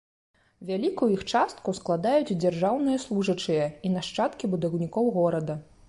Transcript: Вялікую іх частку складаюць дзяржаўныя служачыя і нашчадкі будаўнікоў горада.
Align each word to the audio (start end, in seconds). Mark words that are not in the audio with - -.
Вялікую 0.69 1.09
іх 1.17 1.21
частку 1.33 1.75
складаюць 1.81 2.39
дзяржаўныя 2.45 3.03
служачыя 3.05 3.71
і 3.89 3.97
нашчадкі 3.99 4.53
будаўнікоў 4.57 5.17
горада. 5.21 5.65